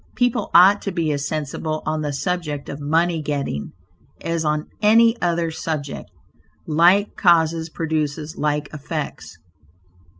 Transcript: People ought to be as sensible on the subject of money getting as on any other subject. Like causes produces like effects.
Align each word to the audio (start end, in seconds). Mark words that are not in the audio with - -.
People 0.15 0.49
ought 0.55 0.81
to 0.81 0.91
be 0.91 1.11
as 1.11 1.27
sensible 1.27 1.83
on 1.85 2.01
the 2.01 2.11
subject 2.11 2.69
of 2.69 2.79
money 2.81 3.21
getting 3.21 3.73
as 4.21 4.43
on 4.43 4.65
any 4.81 5.15
other 5.21 5.51
subject. 5.51 6.09
Like 6.65 7.15
causes 7.15 7.69
produces 7.69 8.35
like 8.35 8.67
effects. 8.73 9.37